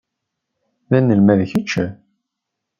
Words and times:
D 0.89 0.91
anelmad 0.97 1.39
kečč? 1.51 1.71